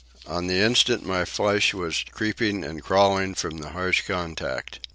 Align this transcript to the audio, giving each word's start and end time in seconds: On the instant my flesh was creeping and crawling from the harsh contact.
On 0.25 0.47
the 0.47 0.59
instant 0.59 1.05
my 1.05 1.25
flesh 1.25 1.75
was 1.75 2.03
creeping 2.11 2.63
and 2.63 2.81
crawling 2.81 3.35
from 3.35 3.59
the 3.59 3.69
harsh 3.69 4.01
contact. 4.01 4.79